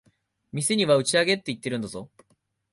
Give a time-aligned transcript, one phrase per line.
[0.51, 2.09] 店には打ち上げって言ってるんだぞ。